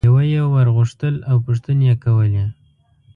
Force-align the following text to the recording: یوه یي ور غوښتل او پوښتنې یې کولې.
یوه 0.07 0.23
یي 0.33 0.43
ور 0.53 0.67
غوښتل 0.75 1.15
او 1.29 1.37
پوښتنې 1.45 1.85
یې 1.89 1.95
کولې. 2.03 2.45